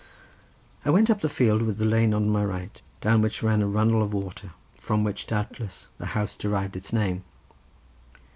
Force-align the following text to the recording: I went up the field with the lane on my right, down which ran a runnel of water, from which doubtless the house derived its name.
I 0.83 0.89
went 0.89 1.11
up 1.11 1.21
the 1.21 1.29
field 1.29 1.61
with 1.61 1.77
the 1.77 1.85
lane 1.85 2.11
on 2.11 2.27
my 2.27 2.43
right, 2.43 2.81
down 3.01 3.21
which 3.21 3.43
ran 3.43 3.61
a 3.61 3.67
runnel 3.67 4.01
of 4.01 4.15
water, 4.15 4.49
from 4.79 5.03
which 5.03 5.27
doubtless 5.27 5.89
the 5.99 6.07
house 6.17 6.35
derived 6.35 6.75
its 6.75 6.91
name. 6.91 7.23